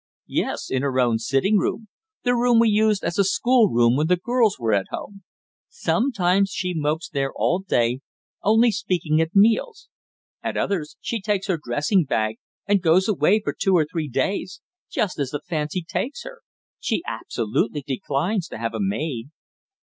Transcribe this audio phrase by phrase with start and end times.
[0.33, 1.87] "Yes, in her own sitting room
[2.23, 5.21] the room we used as a schoolroom when the girls were at home.
[5.69, 7.99] Sometimes she mopes there all day,
[8.41, 9.89] only speaking at meals.
[10.41, 14.59] At others, she takes her dressing bag and goes away for two or three days
[14.89, 16.41] just as the fancy takes her.
[16.79, 19.29] She absolutely declines to have a maid."